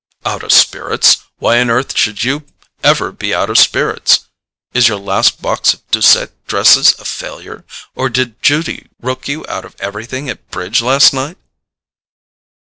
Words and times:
"Out 0.25 0.41
of 0.41 0.51
spirits? 0.51 1.17
Why 1.37 1.59
on 1.59 1.69
earth 1.69 1.95
should 1.95 2.23
you 2.23 2.47
ever 2.83 3.11
be 3.11 3.35
out 3.35 3.51
of 3.51 3.59
spirits? 3.59 4.21
Is 4.73 4.87
your 4.87 4.97
last 4.99 5.43
box 5.43 5.75
of 5.75 5.85
Doucet 5.91 6.47
dresses 6.47 6.95
a 6.97 7.05
failure, 7.05 7.65
or 7.93 8.09
did 8.09 8.41
Judy 8.41 8.87
rook 8.99 9.27
you 9.27 9.45
out 9.47 9.63
of 9.63 9.75
everything 9.79 10.27
at 10.27 10.49
bridge 10.49 10.81
last 10.81 11.13
night?" 11.13 11.37